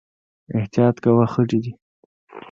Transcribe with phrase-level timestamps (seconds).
[0.57, 1.71] احتياط کوه، خټې دي